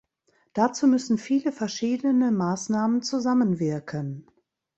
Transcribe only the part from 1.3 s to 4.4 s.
verschiedene Maßnahmen zusammenwirken.